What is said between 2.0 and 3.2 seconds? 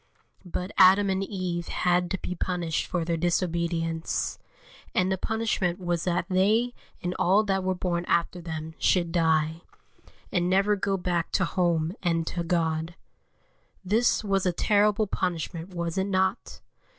to be punished for their